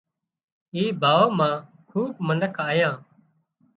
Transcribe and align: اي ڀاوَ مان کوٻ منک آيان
اي 0.75 0.83
ڀاوَ 1.01 1.23
مان 1.37 1.53
کوٻ 1.89 2.11
منک 2.27 2.55
آيان 2.69 2.95